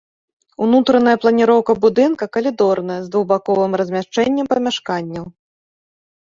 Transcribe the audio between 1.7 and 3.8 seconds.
будынка калідорная, з двухбаковым